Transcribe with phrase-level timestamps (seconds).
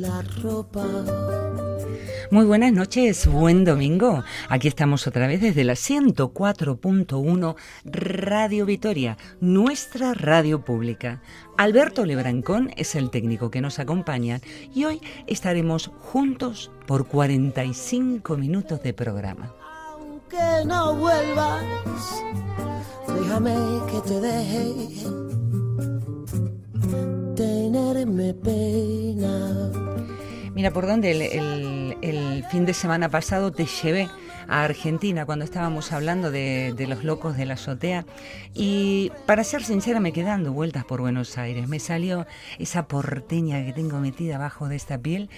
[0.00, 0.86] la ropa.
[2.30, 4.24] Muy buenas noches, buen domingo.
[4.48, 11.22] Aquí estamos otra vez desde la 104.1 Radio Vitoria, nuestra radio pública.
[11.56, 14.40] Alberto Lebrancón es el técnico que nos acompaña
[14.74, 19.54] y hoy estaremos juntos por 45 minutos de programa.
[19.92, 21.64] Aunque no vuelvas,
[23.06, 23.54] déjame
[23.90, 25.26] que te deje
[27.36, 29.85] tenerme pena.
[30.56, 34.08] Mira, por dónde el, fin de semana pasado te llevé
[34.48, 38.06] a Argentina cuando estábamos hablando de, de, los locos de la azotea
[38.54, 41.68] y para ser sincera me quedé dando vueltas por Buenos Aires.
[41.68, 42.26] Me salió
[42.58, 45.28] esa porteña que tengo metida abajo de esta piel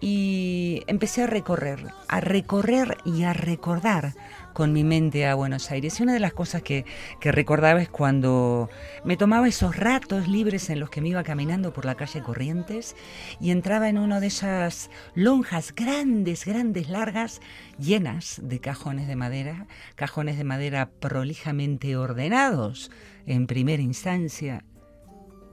[0.00, 4.14] y empecé a recorrer, a recorrer y a recordar
[4.58, 6.00] con mi mente a Buenos Aires.
[6.00, 6.84] Y una de las cosas que,
[7.20, 8.68] que recordaba es cuando
[9.04, 12.96] me tomaba esos ratos libres en los que me iba caminando por la calle Corrientes
[13.40, 17.40] y entraba en una de esas lonjas grandes, grandes, largas,
[17.78, 22.90] llenas de cajones de madera, cajones de madera prolijamente ordenados
[23.26, 24.64] en primera instancia.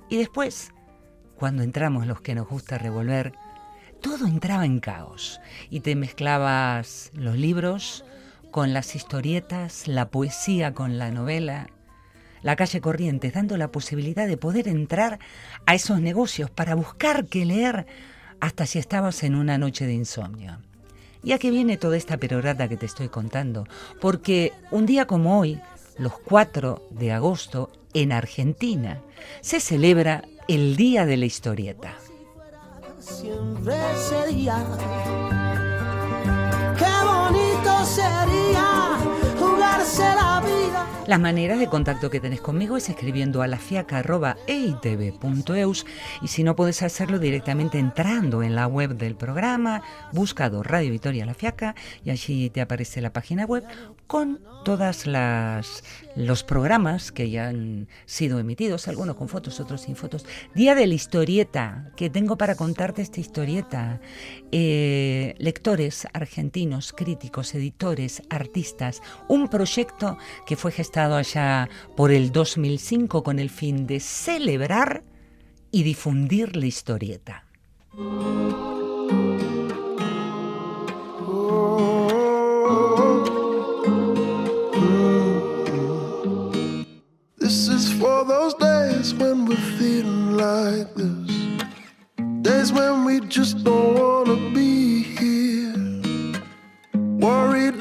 [0.09, 0.71] Y después,
[1.35, 3.33] cuando entramos los que nos gusta revolver,
[4.01, 5.39] todo entraba en caos
[5.69, 8.03] y te mezclabas los libros,
[8.55, 11.67] con las historietas, la poesía con la novela,
[12.41, 15.19] la calle Corrientes, dando la posibilidad de poder entrar
[15.65, 17.85] a esos negocios para buscar qué leer
[18.39, 20.59] hasta si estabas en una noche de insomnio.
[21.21, 23.67] Ya que viene toda esta perorata que te estoy contando,
[23.99, 25.59] porque un día como hoy,
[25.97, 29.01] los 4 de agosto, en Argentina,
[29.41, 31.97] se celebra el Día de la Historieta.
[36.78, 38.97] Qué bonito sería
[39.40, 40.64] jugarse la vida.
[41.07, 45.85] Las maneras de contacto que tenés conmigo es escribiendo a lafiaca.eitv.eus
[46.23, 49.83] y si no puedes hacerlo directamente entrando en la web del programa,
[50.13, 53.63] buscado Radio Vitoria La Fiaca y allí te aparece la página web
[54.07, 55.83] con todas las
[56.15, 60.25] los programas que ya han sido emitidos, algunos con fotos, otros sin fotos.
[60.55, 63.99] Día de la historieta, que tengo para contarte esta historieta.
[64.53, 69.01] Eh, lectores argentinos, críticos, editores, artistas.
[69.27, 70.17] Un proyecto
[70.47, 75.03] que fue gestado allá por el 2005 con el fin de celebrar
[75.72, 77.44] y difundir la historieta.
[88.00, 91.31] for those days when we're feeling like this.
[92.41, 94.75] Days when we just don't wanna be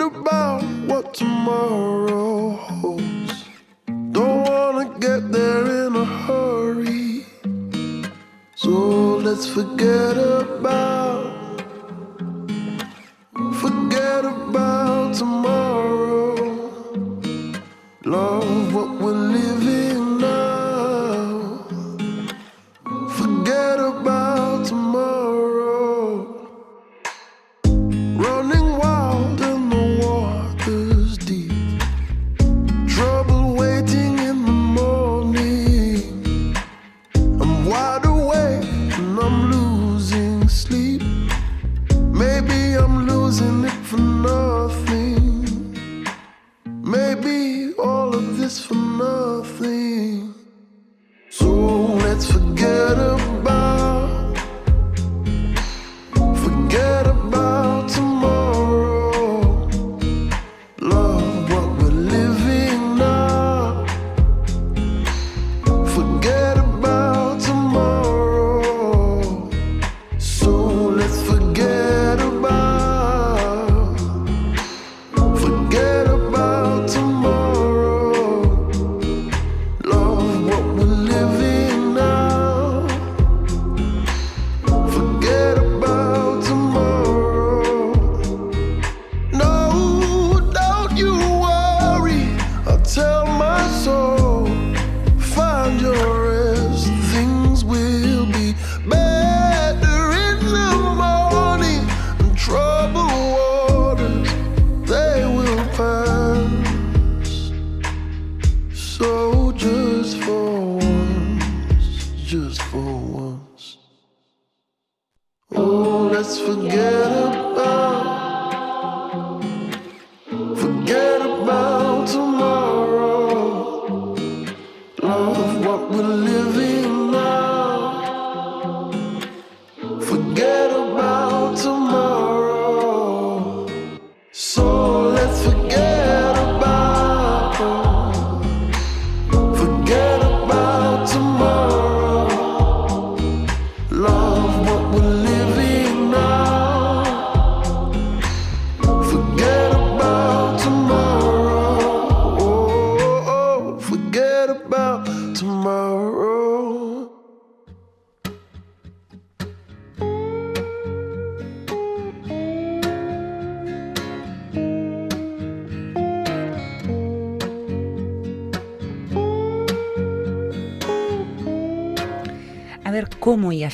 [0.05, 3.45] about what tomorrow holds.
[4.13, 7.25] Don't wanna get there in a hurry.
[8.55, 8.71] So
[9.27, 11.63] let's forget about,
[13.63, 15.64] forget about tomorrow.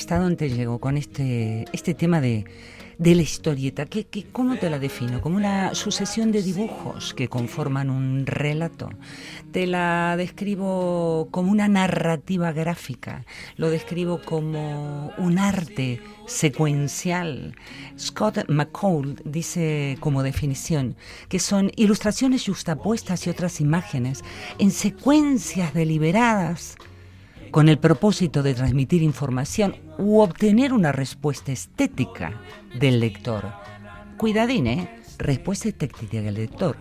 [0.00, 2.46] Hasta dónde llegó con este, este tema de,
[2.96, 3.84] de la historieta.
[3.84, 5.20] ¿Qué, qué, cómo te la defino?
[5.20, 8.88] Como una sucesión de dibujos que conforman un relato.
[9.52, 13.26] Te la describo como una narrativa gráfica.
[13.56, 17.54] Lo describo como un arte secuencial.
[17.98, 20.96] Scott McCall dice como definición
[21.28, 24.24] que son ilustraciones justapuestas y otras imágenes
[24.58, 26.78] en secuencias deliberadas
[27.50, 32.40] con el propósito de transmitir información u obtener una respuesta estética
[32.78, 33.52] del lector.
[34.16, 34.88] Cuidadín, ¿eh?
[35.18, 36.76] Respuesta estética del lector.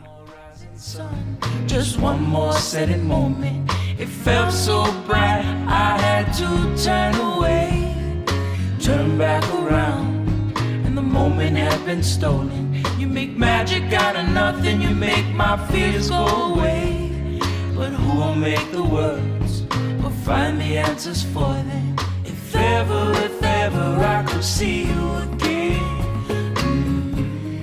[17.79, 19.48] But who will make the or
[20.29, 21.95] find the answers for them?
[22.23, 25.79] If ever, if ever I could see you again.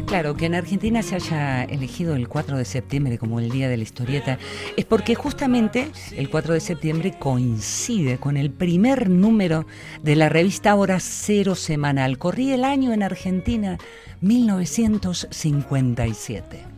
[0.07, 3.77] Claro, que en Argentina se haya elegido el 4 de septiembre como el Día de
[3.77, 4.39] la Historieta
[4.77, 9.67] es porque justamente el 4 de septiembre coincide con el primer número
[10.03, 12.19] de la revista Hora Cero Semanal.
[12.19, 13.79] Corría el año en Argentina
[14.23, 16.76] 1957.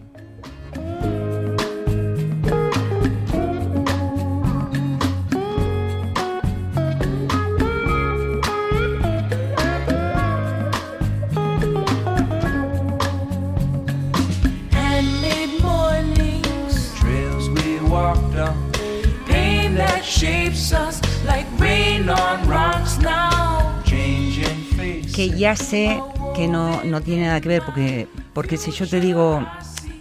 [25.38, 26.02] Ya sé
[26.34, 29.46] que no, no tiene nada que ver, porque, porque si yo te digo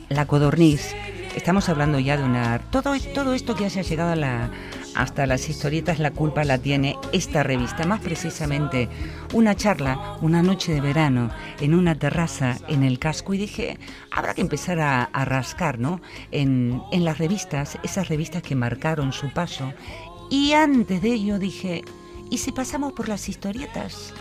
[0.10, 0.95] la codorniz,
[1.36, 2.60] estamos hablando ya de una...
[2.72, 4.50] Todo, todo esto que haya llegado a la,
[4.95, 8.89] hasta las historietas, la culpa la tiene esta revista, más precisamente
[9.34, 11.30] una charla, una noche de verano,
[11.60, 13.78] en una terraza en el casco, y dije,
[14.10, 16.01] habrá que empezar a, a rascar, ¿no?
[16.31, 19.72] En, en las revistas, esas revistas que marcaron su paso,
[20.31, 21.83] y antes de ello dije,
[22.31, 24.14] ¿y si pasamos por las historietas?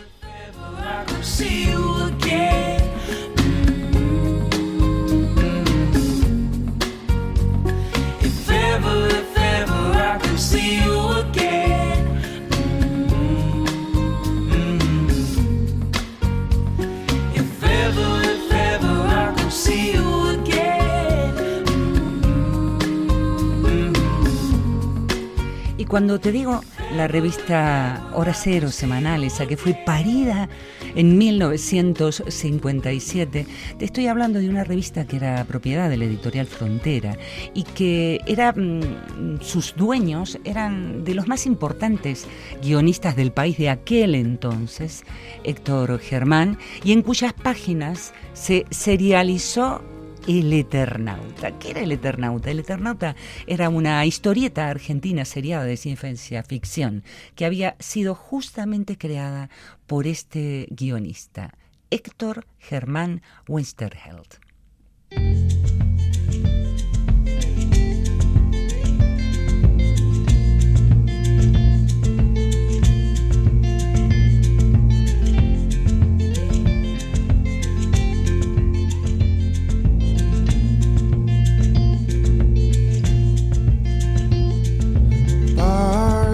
[25.96, 26.60] Cuando te digo
[26.96, 30.48] la revista Hora Cero semanal, esa que fue parida
[30.94, 33.46] en 1957,
[33.78, 37.18] te estoy hablando de una revista que era propiedad de la editorial Frontera
[37.52, 42.26] y que era mm, sus dueños eran de los más importantes
[42.62, 45.04] guionistas del país de aquel entonces,
[45.44, 49.82] Héctor Germán, y en cuyas páginas se serializó
[50.26, 51.58] el Eternauta.
[51.58, 52.50] ¿Qué era El Eternauta?
[52.50, 53.16] El Eternauta
[53.46, 57.04] era una historieta argentina seriada de ciencia ficción
[57.34, 59.50] que había sido justamente creada
[59.86, 61.54] por este guionista,
[61.90, 65.65] Héctor Germán Westerheld.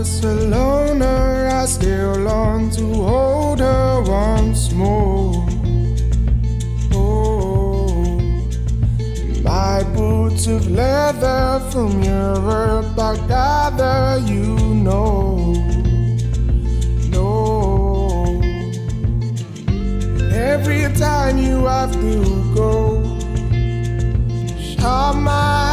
[0.03, 5.47] was a loner, I still long to hold her once more.
[6.93, 7.95] Oh,
[9.45, 14.57] my boots of leather from Europe, I gather you
[14.87, 15.55] know.
[17.15, 17.29] No,
[20.51, 22.17] every time you have to
[22.57, 22.75] go,
[24.59, 25.72] shut my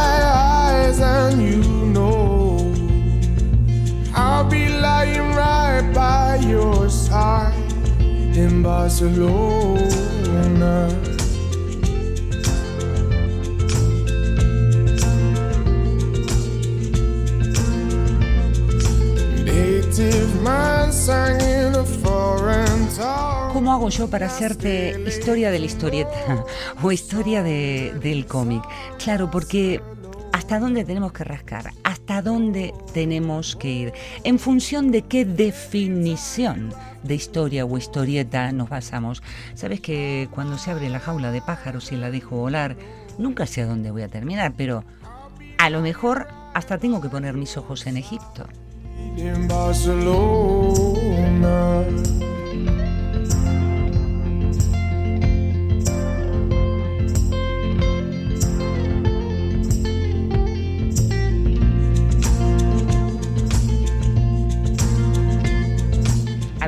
[23.52, 26.44] ¿Cómo hago yo para hacerte historia de la historieta
[26.82, 28.62] o historia de- del cómic?
[29.02, 29.80] Claro, porque
[30.32, 31.72] ¿hasta dónde tenemos que rascar?
[32.10, 33.92] ¿Hasta dónde tenemos que ir?
[34.24, 36.74] ¿En función de qué definición
[37.04, 39.22] de historia o historieta nos basamos?
[39.54, 42.74] Sabes que cuando se abre la jaula de pájaros y la dejo volar,
[43.16, 44.82] nunca sé a dónde voy a terminar, pero
[45.56, 48.44] a lo mejor hasta tengo que poner mis ojos en Egipto.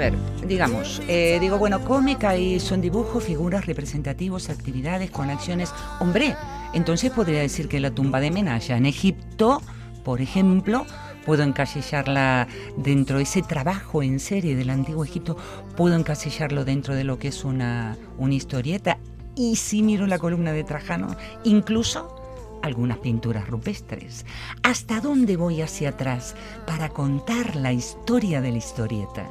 [0.02, 0.14] Ver,
[0.48, 5.72] digamos, eh, digo, bueno, cómic ahí son dibujos, figuras, representativos, actividades con acciones.
[6.00, 6.34] Hombre,
[6.74, 9.62] entonces podría decir que la tumba de Menaya en Egipto,
[10.02, 10.86] por ejemplo,
[11.24, 15.36] puedo encasillarla dentro de ese trabajo en serie del antiguo Egipto,
[15.76, 18.98] puedo encasillarlo dentro de lo que es una, una historieta.
[19.36, 22.16] Y si miro la columna de Trajano, incluso
[22.62, 24.26] algunas pinturas rupestres.
[24.64, 26.34] ¿Hasta dónde voy hacia atrás
[26.66, 29.28] para contar la historia de la historieta?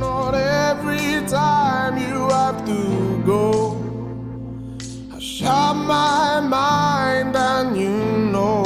[0.00, 3.76] Not every time you have to go.
[5.12, 7.98] I shut my mind and you
[8.32, 8.64] know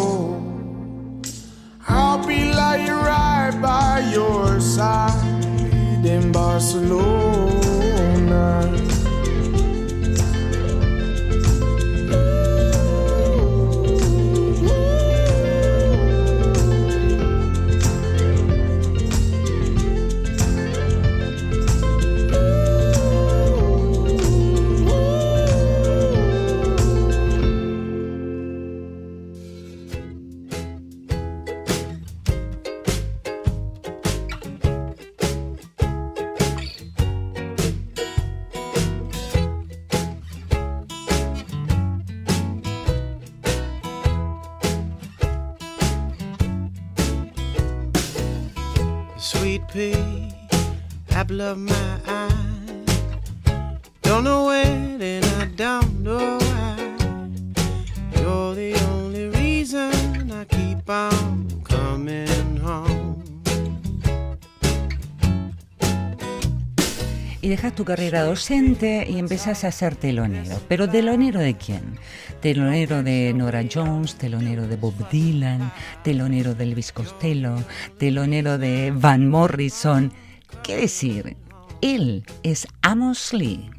[1.88, 7.31] I'll be like right by your side in Barcelona.
[51.22, 51.72] Apple my
[52.06, 52.84] eye.
[54.02, 56.76] Don't know when and I don't know why.
[58.20, 63.22] You're the only reason I keep on coming home.
[67.40, 70.60] Y dejas tu carrera docente y empezás a ser telonero.
[70.68, 71.98] ¿Pero telonero de quién?
[72.40, 77.54] Telonero de Nora Jones, telonero de Bob Dylan, telonero de Elvis Costello,
[77.98, 80.12] telonero de Van Morrison.
[80.62, 81.36] ¿Qué decir?
[81.80, 83.70] Él es Amos Lee.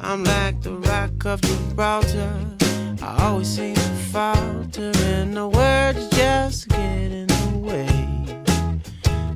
[0.00, 2.32] I'm like the rock of Gibraltar.
[3.02, 3.80] I always seem to
[4.12, 8.16] falter, and the words just get in the way.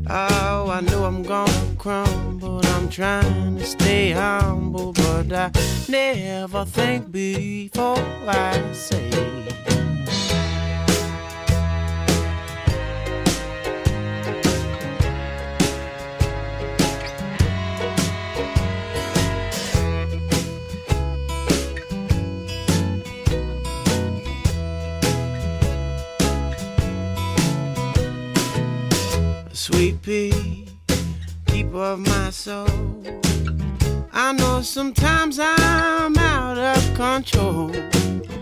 [0.09, 2.61] Oh, I know I'm gonna crumble.
[2.67, 5.51] I'm trying to stay humble, but I
[5.89, 9.11] never think before I say.
[29.71, 30.67] Sweet pea,
[31.47, 32.67] keeper of my soul.
[34.13, 37.71] I know sometimes I'm out of control.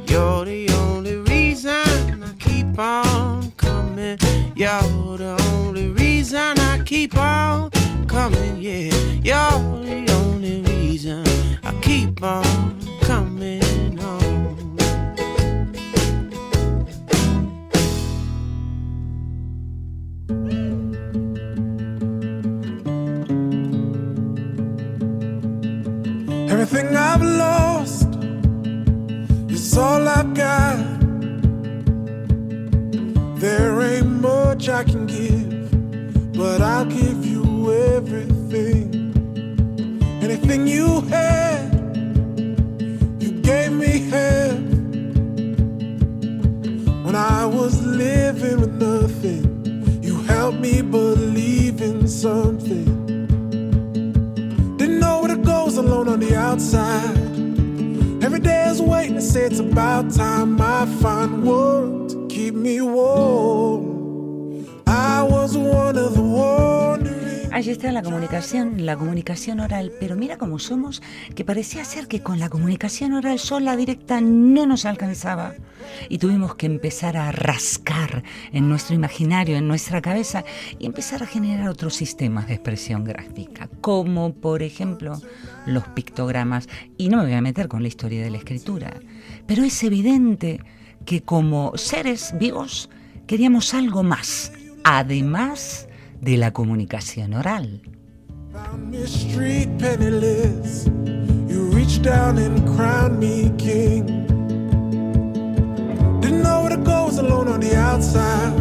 [0.06, 4.18] You're the only reason I keep on coming.
[4.56, 7.70] You're the only reason I keep on
[8.06, 8.56] coming.
[8.56, 11.26] Yeah, you're the only reason
[11.62, 13.67] I keep on coming
[26.60, 28.08] Everything I've lost
[29.48, 30.76] is all I've got.
[33.38, 38.92] There ain't much I can give, but I'll give you everything.
[40.20, 41.72] Anything you had,
[43.22, 44.58] you gave me half.
[47.04, 52.87] When I was living with nothing, you helped me believe in something.
[56.58, 57.16] Outside.
[58.20, 62.80] Every day is waiting to say it's about time I find one to keep me
[62.80, 64.66] warm.
[64.84, 66.47] I was one of the wandering.
[67.58, 71.02] Allí está la comunicación, la comunicación oral, pero mira cómo somos,
[71.34, 75.54] que parecía ser que con la comunicación oral sola directa no nos alcanzaba.
[76.08, 78.22] Y tuvimos que empezar a rascar
[78.52, 80.44] en nuestro imaginario, en nuestra cabeza,
[80.78, 85.20] y empezar a generar otros sistemas de expresión gráfica, como por ejemplo
[85.66, 86.68] los pictogramas.
[86.96, 89.00] Y no me voy a meter con la historia de la escritura,
[89.48, 90.60] pero es evidente
[91.04, 92.88] que como seres vivos
[93.26, 94.52] queríamos algo más,
[94.84, 95.87] además
[96.20, 97.82] de la comunicación oral.
[98.52, 100.86] Found me street penniless.
[101.46, 104.06] You reached down and crowned me king.
[106.20, 108.52] Didn't know where to go, was alone on the outside.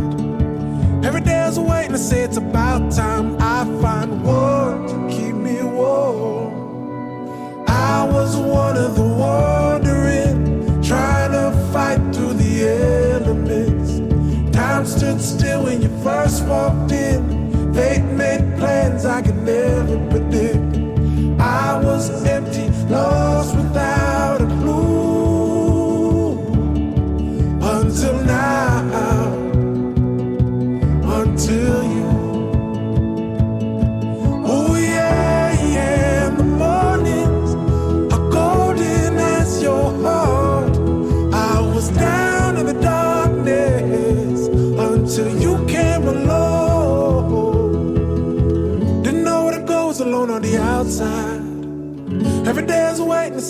[1.04, 5.36] Every day I was waiting to say it's about time I find one to keep
[5.36, 7.66] me warm.
[7.68, 14.00] I was one of the wandering, trying to fight through the elements.
[14.56, 17.37] Time stood still when you first walked in.
[18.88, 21.42] Fate made plans I could never predict.
[21.42, 23.37] I was empty, lost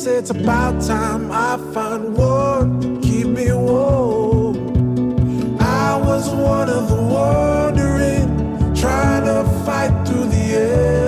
[0.06, 4.56] it's about time I find one to keep me warm.
[5.60, 10.46] I was one of the wandering, trying to fight through the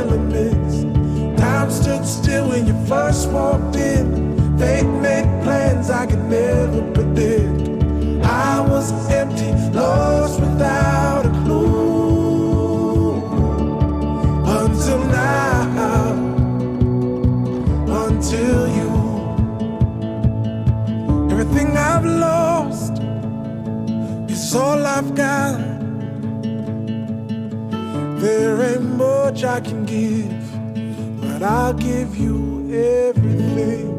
[0.02, 1.40] elements.
[1.40, 4.58] Time stood still when you first walked in.
[4.58, 8.26] Fate made plans I could never predict.
[8.26, 11.09] I was empty, lost without
[22.00, 22.94] I've lost
[24.32, 25.60] is all I've got.
[28.22, 30.32] There ain't much I can give,
[31.20, 33.99] but I'll give you everything.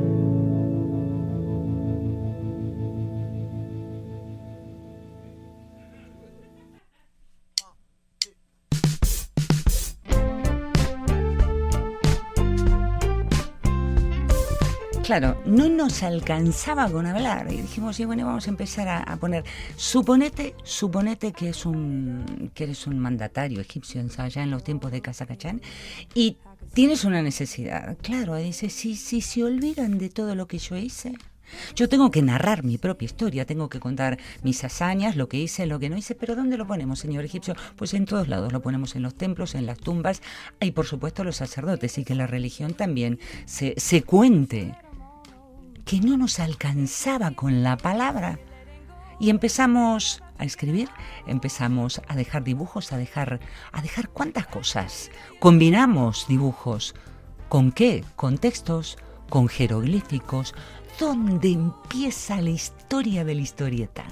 [15.11, 19.42] Claro, no nos alcanzaba con hablar y dijimos, sí, bueno, vamos a empezar a, poner,
[19.75, 25.01] suponete, suponete que es un, que eres un mandatario egipcio allá en los tiempos de
[25.01, 25.62] Casacachán
[26.14, 26.37] y
[26.75, 27.96] tienes una necesidad.
[28.03, 31.14] Claro, dice, si, si se olvidan de todo lo que yo hice,
[31.75, 35.66] yo tengo que narrar mi propia historia, tengo que contar mis hazañas, lo que hice,
[35.66, 37.57] lo que no hice, pero ¿dónde lo ponemos, señor egipcio?
[37.75, 40.23] Pues en todos lados, lo ponemos en los templos, en las tumbas
[40.61, 44.73] y por supuesto los sacerdotes y que la religión también se, se cuente
[45.90, 48.38] que no nos alcanzaba con la palabra.
[49.18, 50.88] Y empezamos a escribir,
[51.26, 53.40] empezamos a dejar dibujos, a dejar,
[53.72, 55.11] a dejar cuántas cosas.
[55.40, 56.94] Combinamos dibujos.
[57.48, 58.05] ¿Con qué?
[58.14, 58.98] Con textos,
[59.29, 60.55] con jeroglíficos.
[61.00, 64.05] ¿Dónde empieza la historia de la historieta?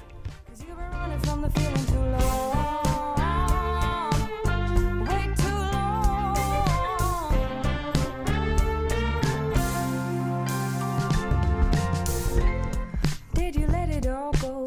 [14.08, 14.64] It go?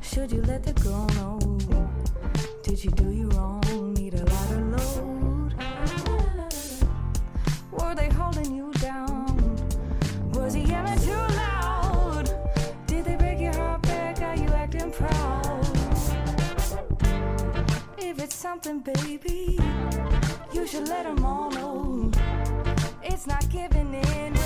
[0.00, 1.38] Should you let the girl know?
[2.62, 3.94] Did you do you wrong?
[3.94, 5.54] Need a lot of load?
[7.72, 9.56] Were they holding you down?
[10.34, 12.30] Was he yelling too loud?
[12.86, 14.20] Did they break your heart back?
[14.22, 15.66] Are you acting proud?
[17.98, 19.58] If it's something, baby,
[20.52, 22.10] you should let them all know.
[23.02, 24.37] It's not giving in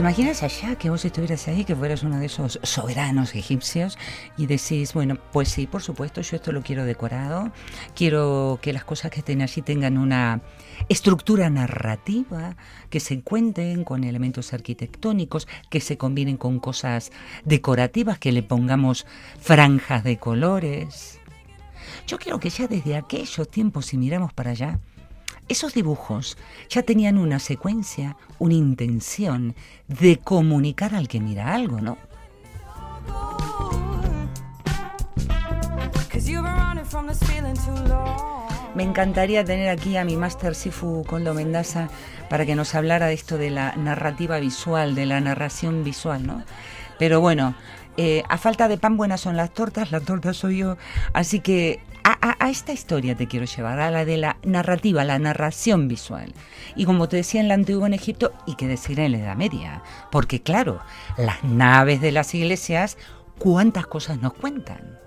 [0.00, 3.98] ¿Te imaginas allá que vos estuvieras ahí, que fueras uno de esos soberanos egipcios
[4.38, 7.52] y decís, bueno, pues sí, por supuesto, yo esto lo quiero decorado,
[7.94, 10.40] quiero que las cosas que estén allí tengan una
[10.88, 12.56] estructura narrativa,
[12.88, 17.12] que se encuentren con elementos arquitectónicos, que se combinen con cosas
[17.44, 19.04] decorativas, que le pongamos
[19.38, 21.20] franjas de colores.
[22.06, 24.80] Yo creo que ya desde aquellos tiempos, si miramos para allá,
[25.50, 29.56] esos dibujos ya tenían una secuencia, una intención
[29.88, 31.98] de comunicar al que mira algo, ¿no?
[38.74, 41.88] Me encantaría tener aquí a mi máster Sifu Coldo Mendaza
[42.28, 46.44] para que nos hablara de esto de la narrativa visual, de la narración visual, ¿no?
[46.98, 47.56] Pero bueno,
[47.96, 50.76] eh, a falta de pan buenas son las tortas, la torta soy yo,
[51.12, 55.04] así que a, a- a esta historia te quiero llevar, a la de la narrativa,
[55.04, 56.32] la narración visual.
[56.76, 59.36] Y como te decía en la antigua en Egipto, y que decir en la Edad
[59.36, 60.80] Media, porque claro,
[61.18, 62.96] las naves de las iglesias,
[63.38, 64.98] ¿cuántas cosas nos cuentan?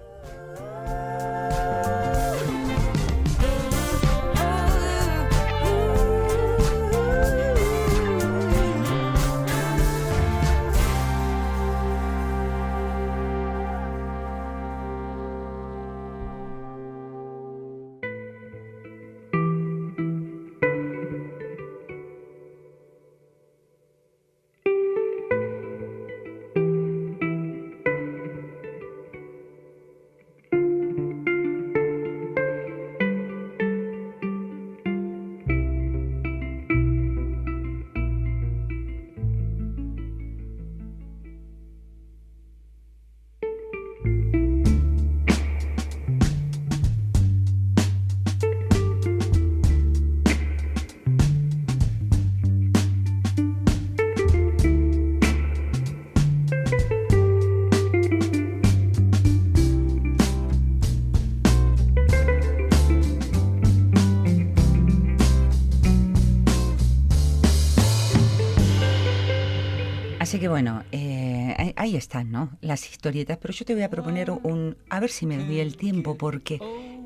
[70.53, 72.51] Bueno, eh, ahí- están, ¿no?
[72.61, 73.39] Las historietas.
[73.41, 74.77] Pero yo te voy a proponer un.
[74.87, 76.59] A ver si me doy el tiempo, porque.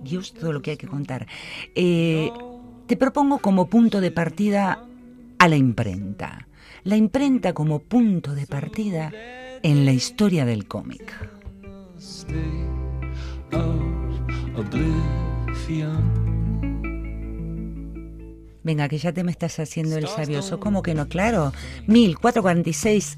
[0.04, 1.28] Dios, todo lo que hay que contar.
[1.74, 2.30] Eh,
[2.88, 4.84] te propongo como punto de partida
[5.40, 6.50] a la imprenta.
[6.84, 9.14] La imprenta como punto de partida
[9.64, 11.14] en la historia del cómic.
[18.64, 20.60] Venga, que ya te me estás haciendo el sabioso.
[20.60, 21.08] ¿Cómo que no?
[21.08, 21.54] Claro.
[21.88, 23.16] 1446.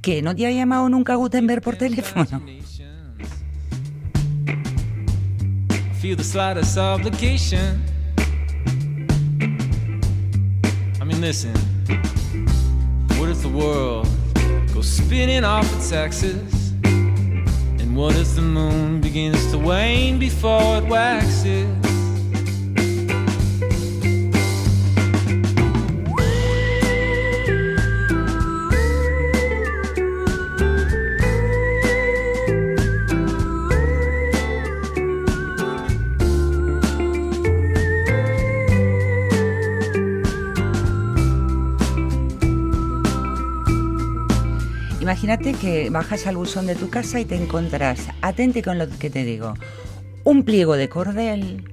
[0.00, 0.22] ¿Qué?
[0.22, 2.40] ¿No te ha llamado nunca Gutenberg por teléfono?
[6.00, 7.84] Feel the slightest obligation.
[10.98, 11.52] I mean, listen.
[13.18, 14.08] What if the world
[14.72, 16.72] goes spinning off its axis?
[16.84, 21.89] And what if the moon begins to wane before it waxes?
[45.30, 49.10] Imagínate que bajas al buzón de tu casa y te encontrás, atente con lo que
[49.10, 49.54] te digo,
[50.24, 51.70] un pliego de cordel,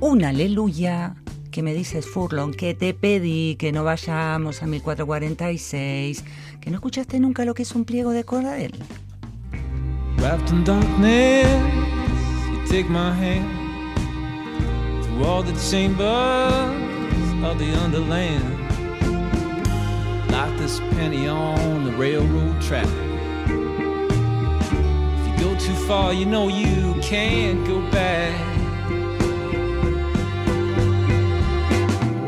[0.00, 1.14] una aleluya,
[1.50, 6.24] que me dices Furlong, que te pedí que no vayamos a 1446,
[6.60, 8.72] que no escuchaste nunca lo que es un pliego de cordel.
[10.18, 11.48] Wrapped in darkness,
[12.50, 13.46] you take my hand
[15.04, 16.04] through all the chambers
[17.42, 18.57] of the underland.
[20.30, 22.88] Like this penny on the railroad track.
[25.16, 28.34] If you go too far, you know you can't go back.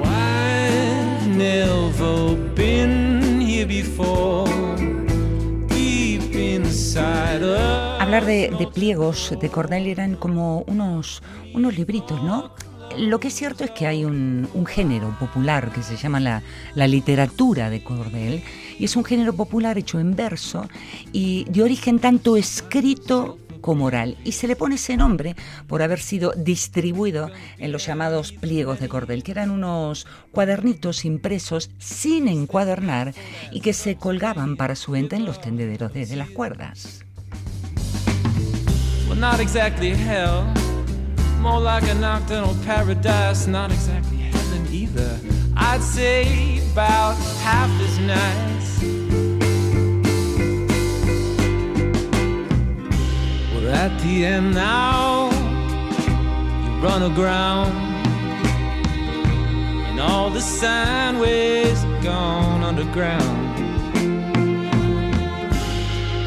[0.04, 4.48] I've never been here before.
[6.32, 11.22] Inside of Hablar de, de pliegos de cordel eran como unos,
[11.54, 12.54] unos libritos, ¿no?
[13.00, 17.70] Lo que es cierto es que hay un, género popular que se llama la, literatura
[17.70, 18.42] de cordel,
[18.78, 20.68] y es un género popular hecho en verso
[21.10, 25.34] y de origen tanto escrito como oral, y se le pone ese nombre
[25.66, 31.70] por haber sido distribuido en los llamados pliegos de cordel, que eran unos cuadernitos impresos
[31.78, 33.14] sin encuadernar
[33.50, 37.02] y que se colgaban para su venta en los tendederos desde las cuerdas.
[41.40, 45.18] More like a nocturnal paradise, not exactly heaven either.
[45.57, 48.83] I'd say about half as nice.
[53.55, 55.31] We're at the end now,
[56.62, 57.72] you run aground,
[59.88, 63.48] and all the sine waves gone underground.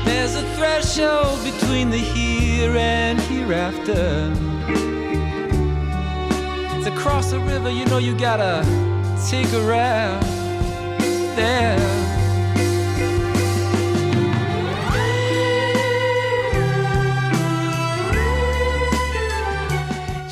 [0.05, 4.33] There's a threshold between the here and hereafter.
[6.85, 8.61] It's across a river, you know you gotta
[9.29, 10.27] take a raft
[11.37, 11.79] there.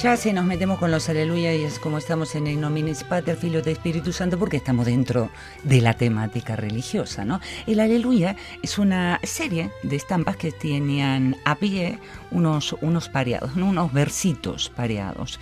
[0.01, 3.37] Ya se nos metemos con los aleluya y es como estamos en el nominis pater,
[3.37, 5.29] filio de Espíritu Santo, porque estamos dentro
[5.63, 7.39] de la temática religiosa, ¿no?
[7.65, 11.99] El aleluya es una serie de estampas que tenían a pie
[12.31, 13.67] unos, unos pareados, ¿no?
[13.67, 15.39] unos versitos pareados.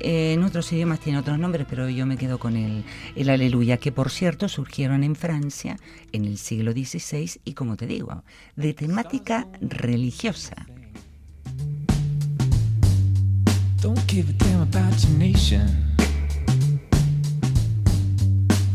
[0.00, 2.84] Eh, en otros idiomas tiene otros nombres, pero yo me quedo con el,
[3.16, 5.76] el aleluya, que por cierto surgieron en Francia
[6.12, 8.24] en el siglo XVI y como te digo,
[8.56, 10.66] de temática religiosa.
[13.80, 15.66] Don't give a damn about your nation.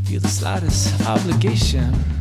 [0.05, 2.14] Feel the slightest obligation.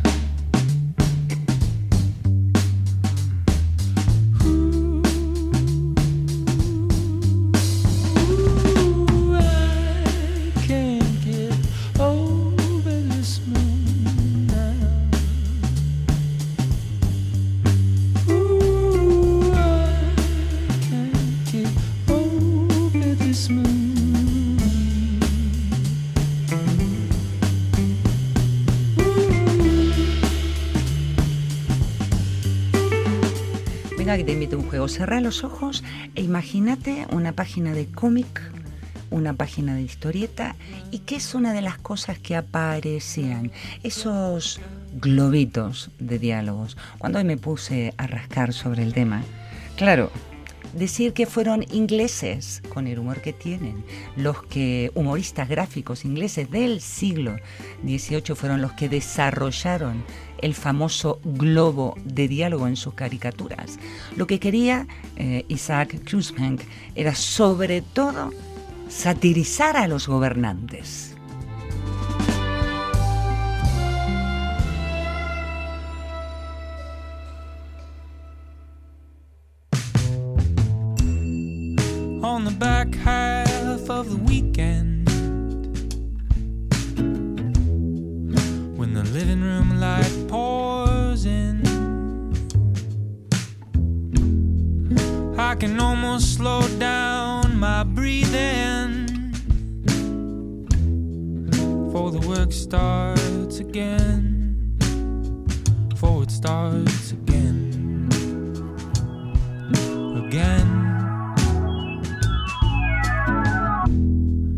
[34.87, 35.83] Cerra los ojos
[36.15, 38.41] e imagínate una página de cómic,
[39.09, 40.55] una página de historieta
[40.91, 43.51] y qué es una de las cosas que aparecían.
[43.83, 44.59] Esos
[44.93, 46.77] globitos de diálogos.
[46.97, 49.23] Cuando hoy me puse a rascar sobre el tema,
[49.75, 50.11] claro,
[50.75, 53.83] decir que fueron ingleses, con el humor que tienen,
[54.15, 57.37] los que, humoristas gráficos ingleses del siglo
[57.83, 60.03] XVIII fueron los que desarrollaron
[60.41, 63.77] el famoso globo de diálogo en sus caricaturas.
[64.15, 66.61] Lo que quería eh, Isaac Cruikshank
[66.95, 68.31] era sobre todo
[68.89, 71.11] satirizar a los gobernantes.
[82.35, 85.05] on the back half of the weekend
[95.55, 99.05] I can almost slow down my breathing.
[101.85, 104.75] Before the work starts again.
[105.87, 108.09] Before it starts again.
[110.27, 110.67] Again.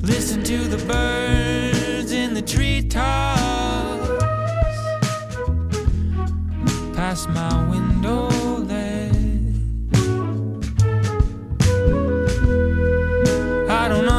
[0.02, 2.98] Listen to the birds in the treetops.
[6.96, 7.87] Past my window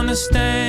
[0.08, 0.67] understand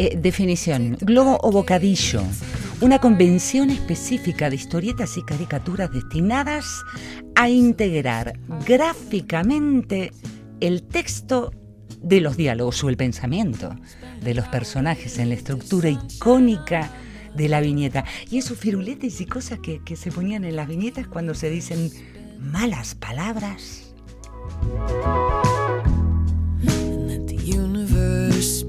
[0.00, 2.22] Eh, definición, globo o bocadillo.
[2.80, 6.84] Una convención específica de historietas y caricaturas destinadas
[7.34, 10.12] a integrar gráficamente
[10.60, 11.50] el texto
[12.00, 13.74] de los diálogos o el pensamiento
[14.22, 16.92] de los personajes en la estructura icónica
[17.34, 18.04] de la viñeta.
[18.30, 21.90] Y esos firuletes y cosas que, que se ponían en las viñetas cuando se dicen
[22.38, 23.92] malas palabras.
[26.62, 28.62] Let the universe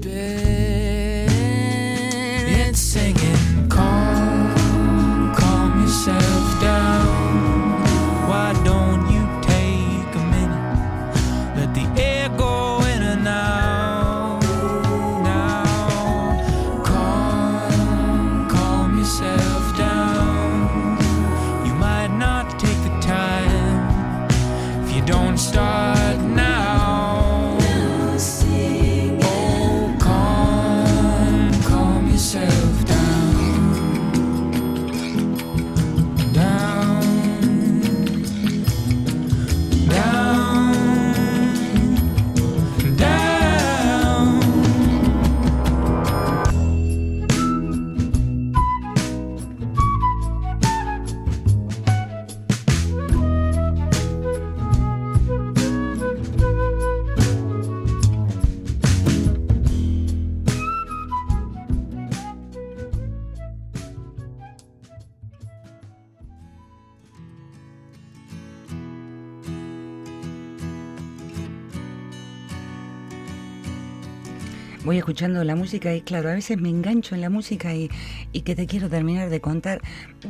[74.90, 77.88] voy escuchando la música y claro, a veces me engancho en la música y,
[78.32, 79.80] y que te quiero terminar de contar.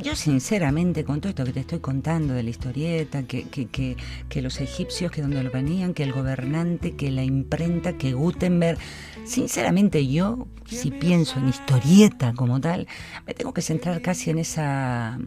[0.03, 3.97] Yo sinceramente con todo esto que te estoy contando de la historieta, que, que, que,
[4.29, 8.77] que los egipcios, que donde lo venían, que el gobernante, que la imprenta, que Gutenberg,
[9.25, 12.87] sinceramente yo, si pienso en historieta como tal,
[13.25, 15.17] me tengo que centrar casi en esa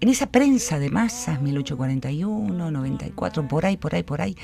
[0.00, 4.36] en esa prensa de masas, 1841, 94, por ahí, por ahí, por ahí,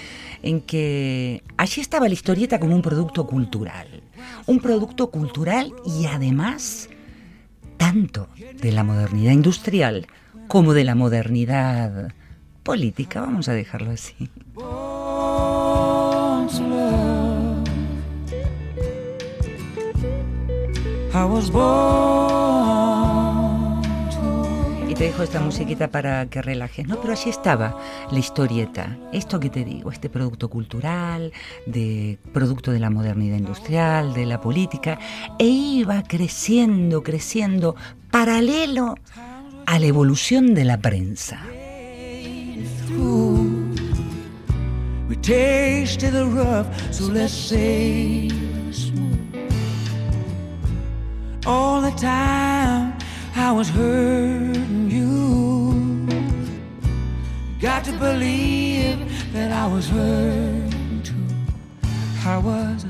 [0.43, 4.03] en que allí estaba la historieta como un producto cultural.
[4.47, 6.89] Un producto cultural y además
[7.77, 8.29] tanto
[8.61, 10.07] de la modernidad industrial
[10.49, 12.13] como de la modernidad
[12.63, 14.31] política, vamos a dejarlo así.
[21.13, 22.56] I was born
[24.97, 26.87] te dejo esta musiquita para que relajes.
[26.87, 27.79] No, pero allí estaba
[28.11, 28.97] la historieta.
[29.13, 31.33] Esto que te digo, este producto cultural,
[31.67, 34.99] de producto de la modernidad industrial, de la política,
[35.39, 37.77] e iba creciendo, creciendo,
[38.11, 38.95] paralelo
[39.67, 41.41] a la evolución de la prensa.
[57.61, 61.15] Got to believe that I was hurting too.
[62.27, 62.85] I was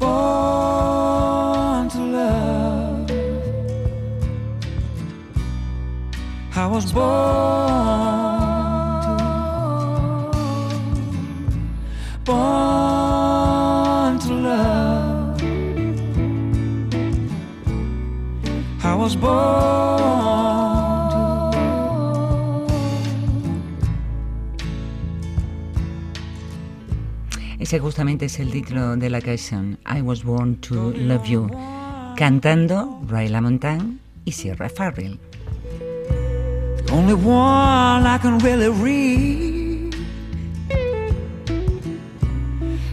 [0.00, 3.08] born to love.
[6.56, 7.12] I was born
[9.04, 9.14] to,
[12.24, 15.40] born to love.
[18.82, 20.07] I was born
[27.68, 31.50] Ese justamente es el título de la canción, I Was Born to Love You,
[32.16, 35.18] cantando Ray LaMontagne y Sierra Farrell.
[35.78, 39.94] the only one I can really read.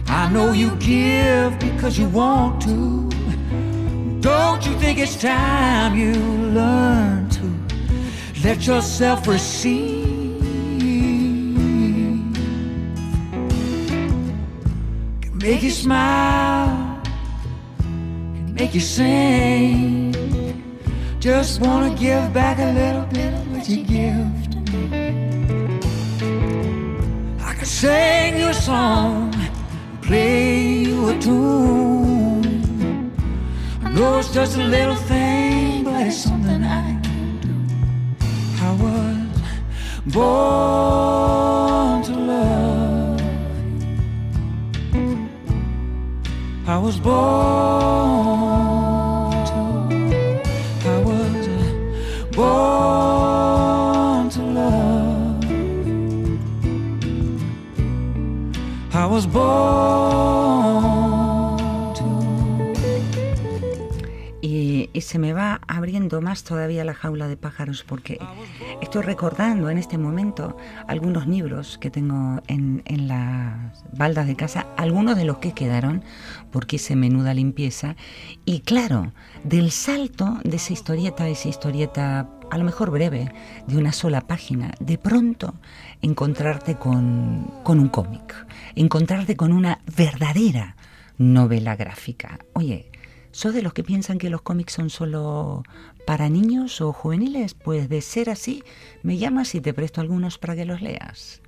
[0.08, 3.08] I know you give because you want to.
[4.20, 6.12] Don't you think it's time you
[6.52, 9.95] learn to let yourself receive?
[15.46, 17.00] Make you smile,
[17.78, 20.12] can make you sing.
[21.20, 24.82] Just wanna give back a little bit of what you give to me.
[27.50, 29.32] I could sing you a song,
[30.02, 33.12] play you a tune.
[33.84, 37.54] I know it's just a little thing, but it's something I can do.
[38.66, 41.45] I was born
[46.76, 47.16] I was born
[49.48, 49.60] to.
[50.84, 55.44] I was uh, born to love.
[58.94, 60.35] I was born
[65.16, 68.18] se me va abriendo más todavía la jaula de pájaros porque
[68.82, 70.58] estoy recordando en este momento
[70.88, 76.04] algunos libros que tengo en, las baldas de casa, algunos de los que quedaron
[76.50, 77.96] porque hice menuda limpieza.
[78.44, 83.32] Y claro, del salto de esa historieta, esa historieta a lo mejor breve,
[83.66, 85.54] de una sola página, de pronto
[86.02, 88.34] encontrarte con, con un cómic,
[88.74, 90.76] encontrarte con una verdadera
[91.16, 92.38] novela gráfica.
[92.52, 92.90] Oye,
[93.36, 95.62] ¿sos de los que piensan que los cómics son solo
[96.06, 97.52] para niños o juveniles?
[97.52, 98.64] Pues de ser así,
[99.02, 101.42] me llamas y te presto algunos para que los leas.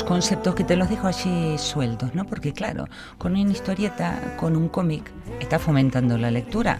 [0.00, 2.24] Conceptos que te los dejo allí sueltos, ¿no?
[2.24, 2.86] Porque claro,
[3.18, 6.78] con una historieta, con un cómic, ¿está fomentando la lectura?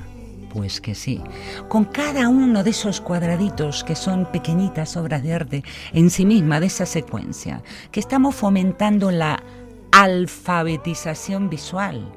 [0.52, 1.20] Pues que sí.
[1.68, 6.60] Con cada uno de esos cuadraditos que son pequeñitas obras de arte en sí misma
[6.60, 9.42] de esa secuencia, que estamos fomentando la
[9.90, 12.12] alfabetización visual,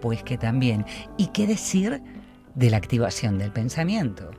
[0.00, 0.84] pues que también.
[1.16, 2.02] ¿Y qué decir
[2.54, 4.30] de la activación del pensamiento?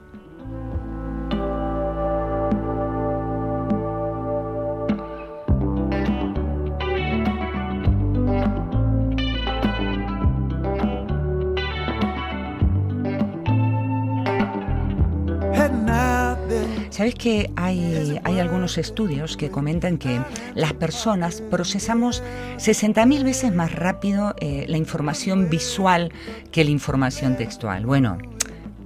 [16.95, 20.21] Sabes que hay, hay algunos estudios que comentan que
[20.53, 22.23] las personas procesamos
[22.55, 26.13] 60.000 veces más rápido eh, la información visual
[26.53, 27.85] que la información textual.
[27.85, 28.17] Bueno,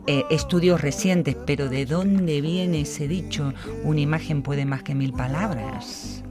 [0.07, 3.53] eh, estudios recientes, pero ¿de dónde viene ese dicho?
[3.83, 6.23] Una imagen puede más que mil palabras.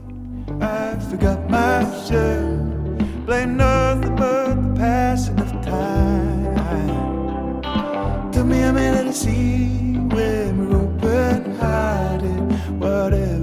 [11.57, 12.41] Hide it.
[12.79, 13.38] Whatever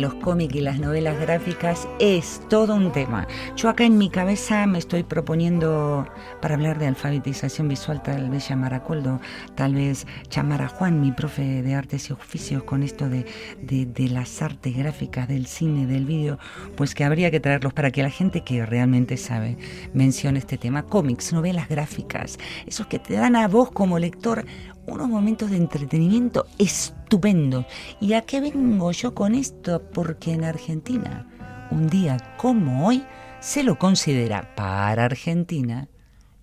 [0.00, 3.26] los cómics y las novelas gráficas es todo un tema.
[3.56, 6.06] Yo acá en mi cabeza me estoy proponiendo,
[6.40, 9.20] para hablar de alfabetización visual, tal vez llamar a Coldo,
[9.54, 13.26] tal vez llamar a Juan, mi profe de artes y oficios, con esto de,
[13.62, 16.38] de- las artes gráficas, del cine, del vídeo,
[16.76, 19.56] pues que habría que traerlos para que la gente que realmente sabe
[19.92, 20.84] mencione este tema.
[20.84, 24.44] Cómics, novelas gráficas, esos que te dan a vos como lector
[24.86, 27.66] unos momentos de entretenimiento estupendos.
[28.00, 29.82] ¿Y a qué vengo yo con esto?
[29.92, 31.26] Porque en Argentina,
[31.70, 33.04] un día como hoy,
[33.40, 35.88] se lo considera para Argentina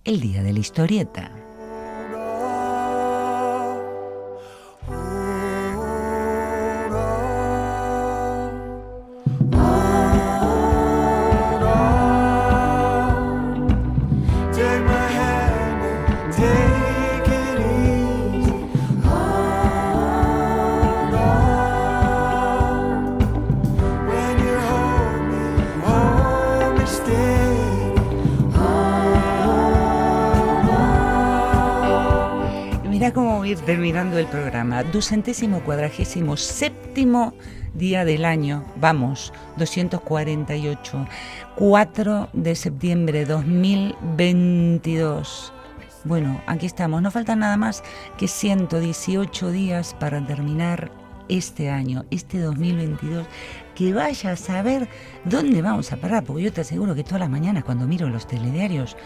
[0.04, 1.47] el día de la historieta.
[33.56, 34.84] Terminando el programa.
[34.84, 37.32] Ducentésimo cuadragésimo séptimo
[37.74, 38.64] día del año.
[38.76, 41.08] Vamos, 248.
[41.56, 45.52] 4 de septiembre 2022.
[46.04, 47.02] Bueno, aquí estamos.
[47.02, 47.82] No faltan nada más
[48.16, 50.92] que 118 días para terminar
[51.28, 53.26] este año, este 2022.
[53.74, 54.88] Que vaya a saber
[55.24, 58.26] dónde vamos a parar, porque yo te aseguro que todas las mañanas cuando miro los
[58.26, 58.96] telediarios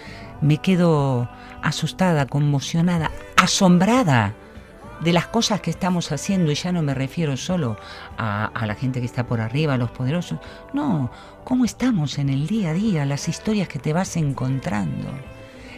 [0.41, 1.29] me quedo
[1.63, 4.35] asustada, conmocionada, asombrada
[5.03, 7.77] de las cosas que estamos haciendo, y ya no me refiero solo
[8.17, 10.39] a, a la gente que está por arriba, a los poderosos,
[10.73, 11.11] no,
[11.45, 15.09] cómo estamos en el día a día, las historias que te vas encontrando.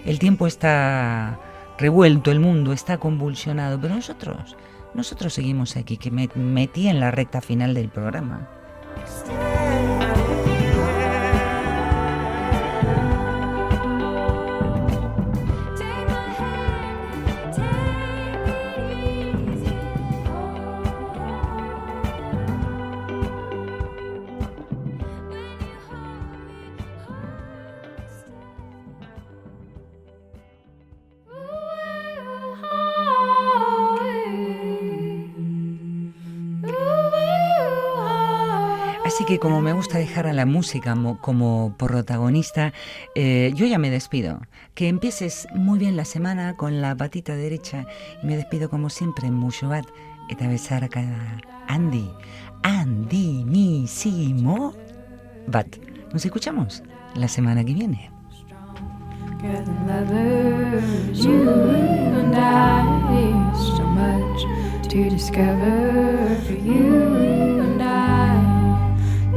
[0.05, 1.39] El tiempo está
[1.79, 4.57] revuelto, el mundo está convulsionado, pero nosotros,
[4.95, 8.49] nosotros seguimos aquí, que me metí en la recta final del programa.
[39.15, 42.73] Así que como me gusta dejar a la música mo- como protagonista,
[43.15, 44.41] eh, yo ya me despido.
[44.75, 47.87] Que empieces muy bien la semana con la patita derecha
[48.21, 49.87] y me despido como siempre en Mushobat,
[50.31, 54.73] eta besar a cada Andy, misimo.
[55.47, 55.77] Bat,
[56.13, 56.83] nos escuchamos
[57.15, 58.11] la semana que viene.
[59.87, 67.64] Lovers, you and I, so much to discover for you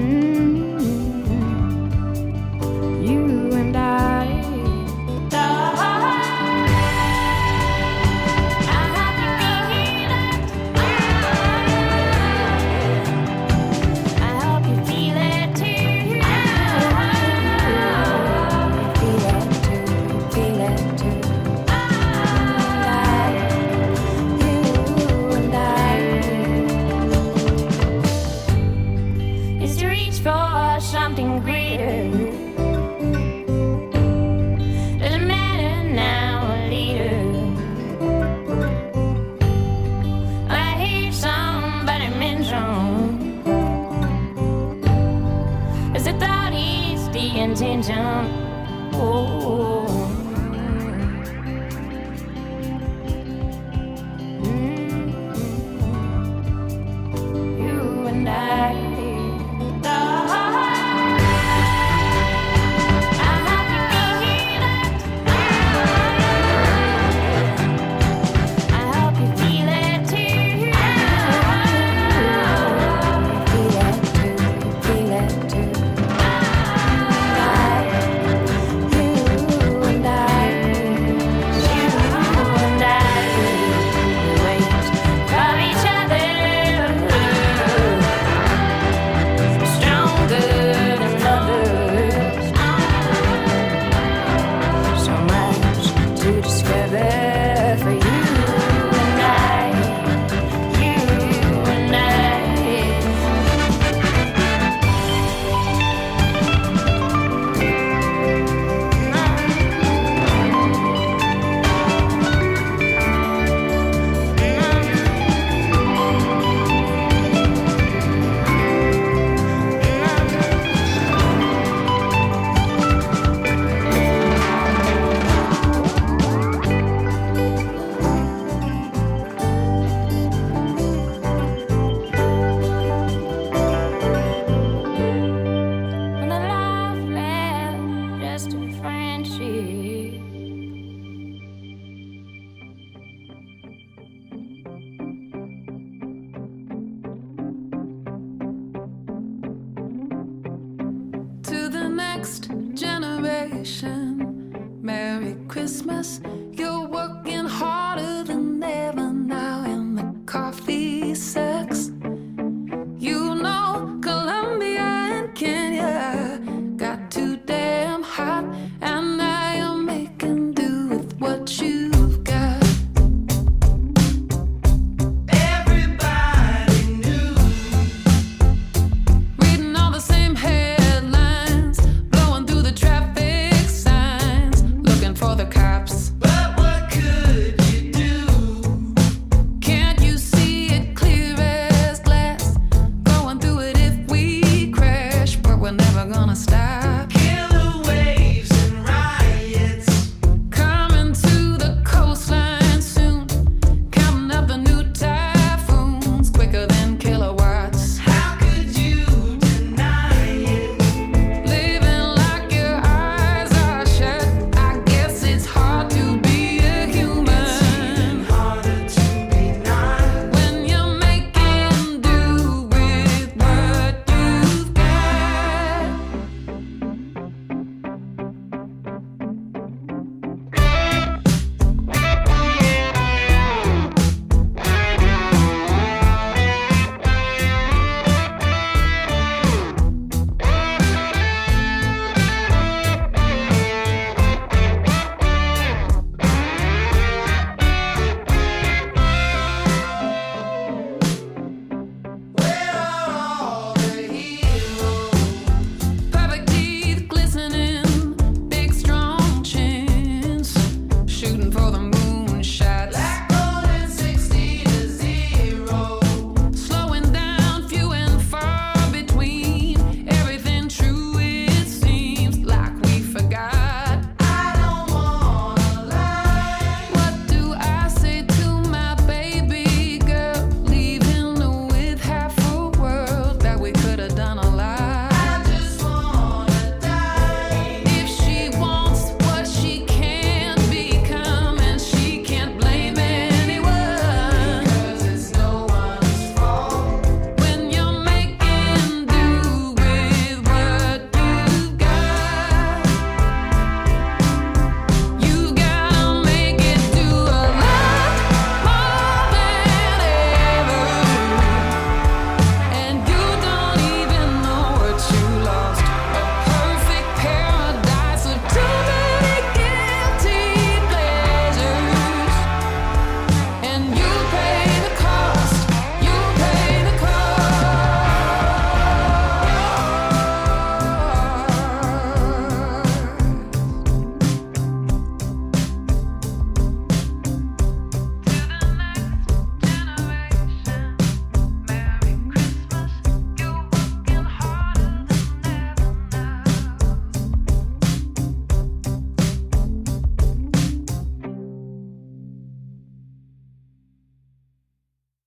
[0.00, 0.69] mm-hmm.